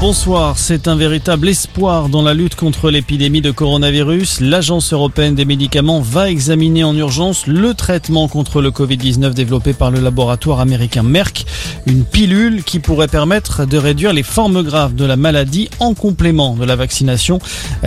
Bonsoir, 0.00 0.56
c'est 0.56 0.88
un 0.88 0.96
véritable 0.96 1.46
espoir 1.50 2.08
dans 2.08 2.22
la 2.22 2.32
lutte 2.32 2.54
contre 2.54 2.90
l'épidémie 2.90 3.42
de 3.42 3.50
coronavirus. 3.50 4.40
L'Agence 4.40 4.94
européenne 4.94 5.34
des 5.34 5.44
médicaments 5.44 6.00
va 6.00 6.30
examiner 6.30 6.84
en 6.84 6.96
urgence 6.96 7.46
le 7.46 7.74
traitement 7.74 8.26
contre 8.26 8.62
le 8.62 8.70
Covid-19 8.70 9.34
développé 9.34 9.74
par 9.74 9.90
le 9.90 10.00
laboratoire 10.00 10.60
américain 10.60 11.02
Merck, 11.02 11.44
une 11.84 12.04
pilule 12.04 12.64
qui 12.64 12.78
pourrait 12.78 13.08
permettre 13.08 13.66
de 13.66 13.76
réduire 13.76 14.14
les 14.14 14.22
formes 14.22 14.62
graves 14.62 14.94
de 14.94 15.04
la 15.04 15.16
maladie 15.16 15.68
en 15.80 15.92
complément 15.92 16.54
de 16.54 16.64
la 16.64 16.76
vaccination. 16.76 17.38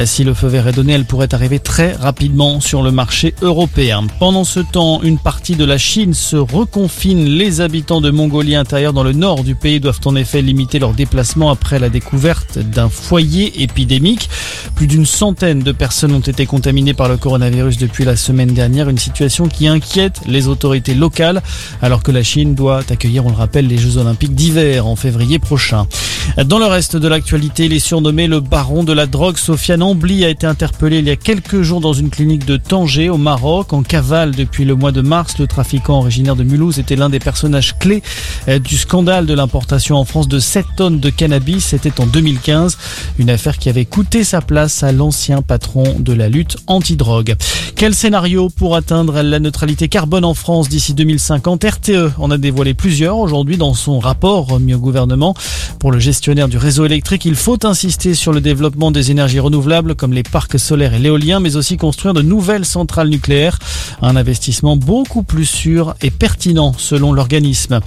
Si 0.05 0.23
le 0.23 0.35
feu 0.35 0.47
vert 0.47 0.67
est 0.67 0.73
donné, 0.73 0.93
elle 0.93 1.05
pourrait 1.05 1.33
arriver 1.33 1.57
très 1.57 1.93
rapidement 1.93 2.61
sur 2.61 2.83
le 2.83 2.91
marché 2.91 3.33
européen. 3.41 4.05
Pendant 4.19 4.43
ce 4.43 4.59
temps, 4.59 5.01
une 5.01 5.17
partie 5.17 5.55
de 5.55 5.65
la 5.65 5.79
Chine 5.79 6.13
se 6.13 6.35
reconfine. 6.35 7.25
Les 7.25 7.59
habitants 7.59 8.01
de 8.01 8.11
Mongolie 8.11 8.55
intérieure 8.55 8.93
dans 8.93 9.03
le 9.03 9.13
nord 9.13 9.43
du 9.43 9.55
pays 9.55 9.79
doivent 9.79 10.01
en 10.05 10.15
effet 10.15 10.43
limiter 10.43 10.77
leurs 10.77 10.93
déplacements 10.93 11.49
après 11.49 11.79
la 11.79 11.89
découverte 12.03 12.59
d'un 12.59 12.89
foyer 12.89 13.63
épidémique. 13.63 14.29
Plus 14.75 14.87
d'une 14.87 15.05
centaine 15.05 15.59
de 15.59 15.71
personnes 15.71 16.13
ont 16.13 16.19
été 16.19 16.45
contaminées 16.45 16.93
par 16.93 17.07
le 17.07 17.15
coronavirus 17.15 17.77
depuis 17.77 18.03
la 18.03 18.17
semaine 18.17 18.53
dernière, 18.53 18.89
une 18.89 18.97
situation 18.97 19.47
qui 19.47 19.67
inquiète 19.67 20.19
les 20.27 20.47
autorités 20.47 20.95
locales 20.95 21.41
alors 21.81 22.03
que 22.03 22.11
la 22.11 22.21
Chine 22.21 22.55
doit 22.55 22.81
accueillir, 22.89 23.25
on 23.25 23.29
le 23.29 23.35
rappelle, 23.35 23.67
les 23.67 23.77
Jeux 23.77 23.97
olympiques 23.97 24.35
d'hiver 24.35 24.85
en 24.85 24.97
février 24.97 25.39
prochain. 25.39 25.87
Dans 26.35 26.57
le 26.57 26.65
reste 26.65 26.95
de 26.97 27.07
l'actualité, 27.07 27.65
il 27.65 27.73
est 27.73 27.79
surnommé 27.79 28.25
le 28.25 28.39
baron 28.39 28.83
de 28.83 28.91
la 28.91 29.05
drogue. 29.05 29.37
Sofiane 29.37 29.83
Ambly 29.83 30.25
a 30.25 30.29
été 30.29 30.47
interpellé 30.47 30.97
il 30.97 31.05
y 31.05 31.11
a 31.11 31.15
quelques 31.15 31.61
jours 31.61 31.79
dans 31.79 31.93
une 31.93 32.09
clinique 32.09 32.43
de 32.45 32.57
Tanger 32.57 33.09
au 33.09 33.17
Maroc 33.17 33.71
en 33.71 33.83
cavale 33.83 34.31
depuis 34.31 34.65
le 34.65 34.73
mois 34.73 34.91
de 34.91 35.01
mars. 35.01 35.37
Le 35.37 35.45
trafiquant 35.45 35.99
originaire 35.99 36.35
de 36.35 36.43
Mulhouse 36.43 36.79
était 36.79 36.95
l'un 36.95 37.11
des 37.11 37.19
personnages 37.19 37.77
clés 37.77 38.01
du 38.47 38.77
scandale 38.77 39.27
de 39.27 39.33
l'importation 39.35 39.95
en 39.97 40.05
France 40.05 40.27
de 40.27 40.39
7 40.39 40.65
tonnes 40.75 40.99
de 40.99 41.11
cannabis. 41.11 41.65
C'était 41.65 42.01
en 42.01 42.07
2015. 42.07 42.79
Une 43.19 43.29
affaire 43.29 43.59
qui 43.59 43.69
avait 43.69 43.85
coûté 43.85 44.23
sa 44.23 44.41
place 44.41 44.81
à 44.81 44.91
l'ancien 44.91 45.43
patron 45.43 45.83
de 45.99 46.13
la 46.13 46.29
lutte 46.29 46.57
anti-drogue. 46.65 47.35
Quel 47.75 47.93
scénario 47.93 48.49
pour 48.49 48.75
atteindre 48.75 49.21
la 49.21 49.39
neutralité 49.39 49.87
carbone 49.87 50.25
en 50.25 50.33
France 50.33 50.67
d'ici 50.67 50.95
2050 50.95 51.63
RTE 51.63 52.13
en 52.17 52.31
a 52.31 52.39
dévoilé 52.39 52.73
plusieurs 52.73 53.17
aujourd'hui 53.17 53.57
dans 53.57 53.75
son 53.75 53.99
rapport 53.99 54.51
au 54.51 54.59
gouvernement. 54.59 55.35
Pour 55.79 55.91
le 55.91 55.99
gestionnaire 56.23 56.47
du 56.47 56.57
réseau 56.57 56.85
électrique, 56.85 57.25
il 57.25 57.35
faut 57.35 57.65
insister 57.65 58.13
sur 58.13 58.31
le 58.31 58.39
développement 58.39 58.91
des 58.91 59.11
énergies 59.11 59.41
renouvelables 59.41 59.93
comme 59.93 60.13
les 60.13 60.23
parcs 60.23 60.57
solaires 60.57 60.93
et 60.93 60.99
l'éolien, 60.99 61.41
mais 61.41 61.57
aussi 61.57 61.75
construire 61.75 62.13
de 62.13 62.21
nouvelles 62.21 62.63
centrales 62.63 63.09
nucléaires. 63.09 63.59
Un 64.01 64.15
investissement 64.15 64.77
beaucoup 64.77 65.23
plus 65.23 65.45
sûr 65.45 65.95
et 66.01 66.11
pertinent 66.11 66.71
selon 66.77 67.11
l'organisme. 67.11 67.81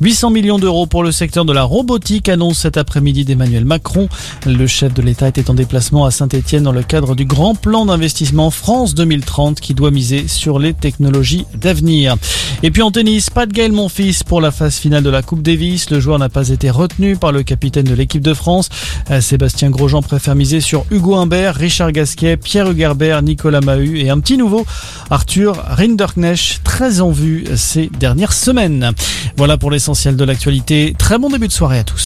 800 0.00 0.30
millions 0.30 0.58
d'euros 0.58 0.86
pour 0.86 1.02
le 1.02 1.12
secteur 1.12 1.44
de 1.44 1.52
la 1.52 1.64
robotique 1.64 2.30
annonce 2.30 2.60
cet 2.60 2.78
après-midi 2.78 3.26
d'Emmanuel 3.26 3.66
Macron. 3.66 4.08
Le 4.46 4.66
chef 4.66 4.94
de 4.94 5.02
l'État 5.02 5.28
était 5.28 5.50
en 5.50 5.54
déplacement 5.54 6.06
à 6.06 6.10
Saint-Etienne 6.10 6.62
dans 6.62 6.72
le 6.72 6.82
cadre 6.82 7.14
du 7.14 7.26
grand 7.26 7.54
plan 7.54 7.84
d'investissement 7.84 8.50
France 8.50 8.94
2030 8.94 9.60
qui 9.60 9.74
doit 9.74 9.90
miser 9.90 10.28
sur 10.28 10.58
les 10.58 10.72
technologies 10.72 11.44
d'avenir. 11.60 12.16
Et 12.62 12.70
puis 12.70 12.80
en 12.80 12.90
tennis, 12.90 13.28
pas 13.28 13.44
de 13.44 13.52
Gaël 13.52 13.72
Monfils 13.72 14.24
pour 14.24 14.40
la 14.40 14.50
phase 14.50 14.76
finale 14.76 15.02
de 15.02 15.10
la 15.10 15.20
Coupe 15.20 15.42
Davis. 15.42 15.90
Le 15.90 16.00
joueur 16.00 16.18
n'a 16.18 16.30
pas 16.30 16.48
été 16.48 16.70
retenu 16.70 17.16
par 17.16 17.32
le 17.32 17.42
de 17.82 17.94
l'équipe 17.94 18.22
de 18.22 18.34
France. 18.34 18.68
Sébastien 19.20 19.70
Grosjean 19.70 20.02
préfère 20.02 20.34
miser 20.34 20.60
sur 20.60 20.84
Hugo 20.90 21.16
Humbert, 21.16 21.54
Richard 21.54 21.92
Gasquet, 21.92 22.36
Pierre 22.36 22.70
Hugerbert, 22.70 23.22
Nicolas 23.22 23.60
Mahut 23.60 23.98
et 23.98 24.10
un 24.10 24.20
petit 24.20 24.36
nouveau, 24.36 24.64
Arthur 25.10 25.62
Rinderknecht, 25.66 26.62
très 26.64 27.00
en 27.00 27.10
vue 27.10 27.44
ces 27.56 27.90
dernières 27.98 28.32
semaines. 28.32 28.92
Voilà 29.36 29.56
pour 29.56 29.70
l'essentiel 29.70 30.16
de 30.16 30.24
l'actualité. 30.24 30.94
Très 30.98 31.18
bon 31.18 31.28
début 31.28 31.48
de 31.48 31.52
soirée 31.52 31.78
à 31.78 31.84
tous. 31.84 32.00